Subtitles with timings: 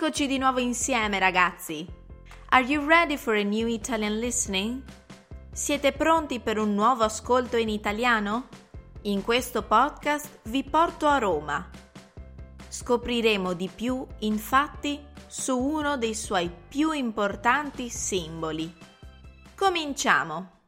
[0.00, 1.84] Eccoci di nuovo insieme ragazzi!
[2.50, 4.80] Are you ready for a new Italian listening?
[5.50, 8.46] Siete pronti per un nuovo ascolto in italiano?
[9.02, 11.68] In questo podcast vi porto a Roma.
[12.68, 18.72] Scopriremo di più, infatti, su uno dei suoi più importanti simboli.
[19.56, 20.60] Cominciamo!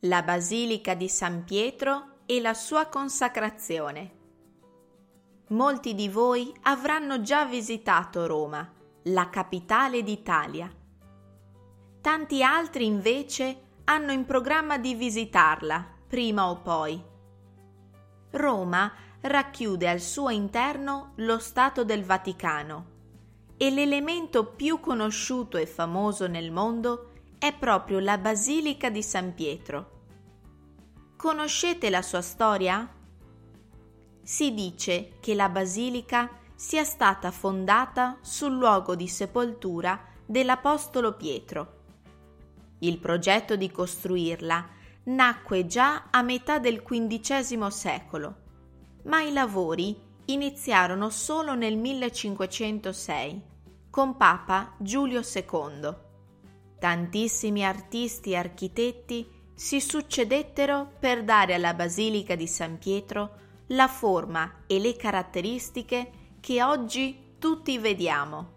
[0.00, 4.15] La Basilica di San Pietro e la sua consacrazione.
[5.50, 8.68] Molti di voi avranno già visitato Roma,
[9.04, 10.68] la capitale d'Italia.
[12.00, 17.00] Tanti altri invece hanno in programma di visitarla, prima o poi.
[18.32, 22.94] Roma racchiude al suo interno lo Stato del Vaticano
[23.56, 29.90] e l'elemento più conosciuto e famoso nel mondo è proprio la Basilica di San Pietro.
[31.16, 32.95] Conoscete la sua storia?
[34.26, 41.74] Si dice che la basilica sia stata fondata sul luogo di sepoltura dell'Apostolo Pietro.
[42.80, 44.68] Il progetto di costruirla
[45.04, 48.36] nacque già a metà del XV secolo,
[49.04, 53.42] ma i lavori iniziarono solo nel 1506
[53.88, 55.94] con Papa Giulio II.
[56.80, 64.62] Tantissimi artisti e architetti si succedettero per dare alla Basilica di San Pietro la forma
[64.66, 66.10] e le caratteristiche
[66.40, 68.54] che oggi tutti vediamo.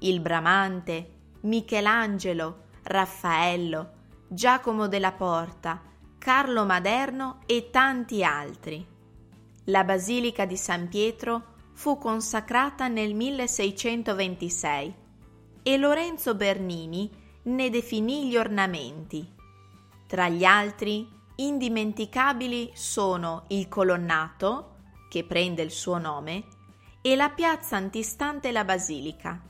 [0.00, 3.92] Il Bramante, Michelangelo, Raffaello,
[4.28, 5.80] Giacomo della Porta,
[6.18, 8.86] Carlo Maderno e tanti altri.
[9.64, 14.94] La Basilica di San Pietro fu consacrata nel 1626
[15.62, 17.10] e Lorenzo Bernini
[17.44, 19.34] ne definì gli ornamenti.
[20.06, 24.76] Tra gli altri Indimenticabili sono il colonnato,
[25.10, 26.44] che prende il suo nome,
[27.02, 29.40] e la piazza antistante la basilica.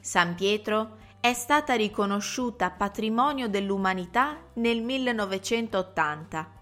[0.00, 6.52] San Pietro è stata riconosciuta patrimonio dell'umanità nel 1980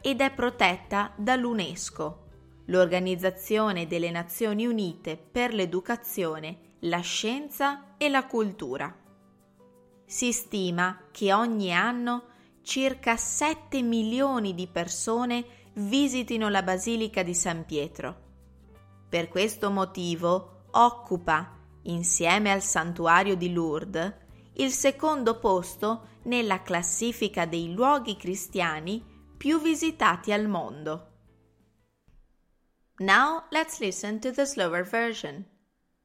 [0.00, 2.26] ed è protetta dall'UNESCO,
[2.66, 8.94] l'Organizzazione delle Nazioni Unite per l'Educazione, la Scienza e la Cultura.
[10.04, 12.24] Si stima che ogni anno
[12.62, 18.30] circa 7 milioni di persone visitino la Basilica di San Pietro.
[19.08, 24.14] Per questo motivo occupa, insieme al santuario di Lourdes,
[24.54, 29.02] il secondo posto nella classifica dei luoghi cristiani
[29.36, 31.08] più visitati al mondo.
[32.98, 35.44] Now let's listen to the slower version.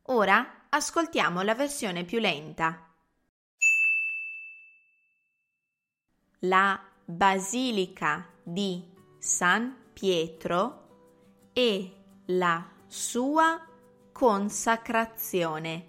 [0.03, 2.86] Ora ascoltiamo la versione più lenta.
[6.41, 8.83] La Basilica di
[9.17, 13.59] San Pietro e la sua
[14.11, 15.87] consacrazione.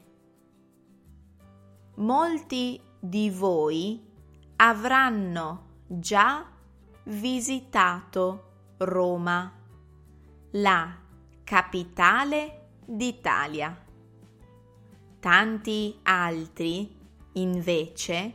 [1.97, 4.03] Molti di voi
[4.57, 6.47] avranno già
[7.05, 9.53] visitato Roma,
[10.53, 10.97] la
[11.45, 13.85] capitale d'Italia.
[15.21, 16.97] Tanti altri,
[17.33, 18.35] invece,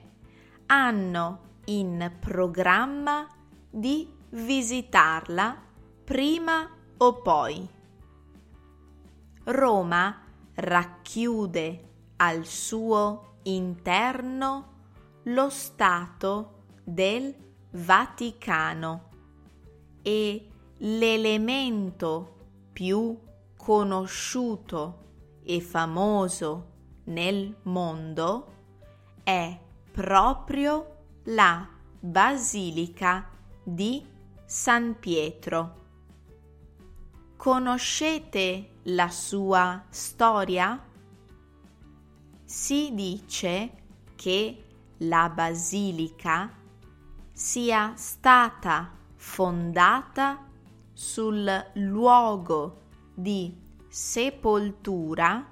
[0.68, 3.28] hanno in programma
[3.70, 5.62] di visitarla
[6.04, 7.68] prima o poi.
[9.46, 10.22] Roma
[10.56, 14.72] racchiude al suo interno
[15.24, 17.34] lo Stato del
[17.72, 19.10] Vaticano
[20.02, 20.48] e
[20.78, 22.36] l'elemento
[22.72, 23.18] più
[23.58, 25.02] conosciuto
[25.44, 26.72] e famoso
[27.06, 28.52] nel mondo
[29.24, 29.58] è
[29.92, 30.93] proprio
[31.28, 31.66] la
[32.02, 33.30] Basilica
[33.64, 34.06] di
[34.44, 35.82] San Pietro.
[37.38, 40.84] Conoscete la sua storia?
[42.44, 43.72] Si dice
[44.16, 44.66] che
[44.98, 46.52] la basilica
[47.32, 50.46] sia stata fondata
[50.92, 52.82] sul luogo
[53.14, 53.56] di
[53.88, 55.48] sepoltura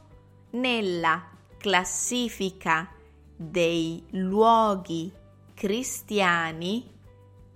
[0.51, 2.89] nella classifica
[3.35, 5.11] dei luoghi
[5.53, 6.89] cristiani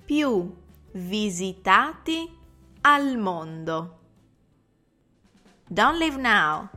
[0.04, 0.54] più
[0.92, 2.38] visitati
[2.82, 4.00] al mondo.
[5.68, 6.70] Don't leave now.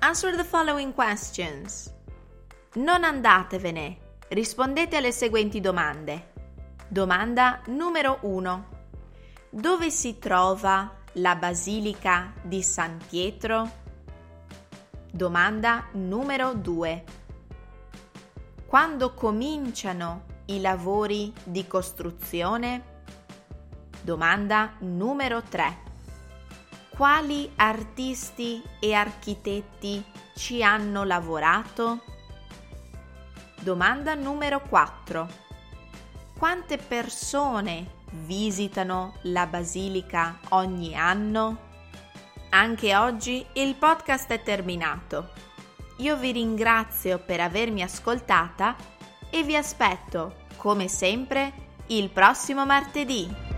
[0.00, 1.92] Answer the following questions.
[2.74, 4.01] Non andatevene.
[4.32, 6.32] Rispondete alle seguenti domande.
[6.88, 8.66] Domanda numero 1.
[9.50, 13.70] Dove si trova la Basilica di San Pietro?
[15.12, 17.04] Domanda numero 2.
[18.64, 23.00] Quando cominciano i lavori di costruzione?
[24.00, 25.90] Domanda numero 3
[26.96, 32.11] quali artisti e architetti ci hanno lavorato?
[33.62, 35.28] Domanda numero 4.
[36.36, 41.70] Quante persone visitano la basilica ogni anno?
[42.50, 45.28] Anche oggi il podcast è terminato.
[45.98, 48.74] Io vi ringrazio per avermi ascoltata
[49.30, 51.52] e vi aspetto, come sempre,
[51.86, 53.51] il prossimo martedì.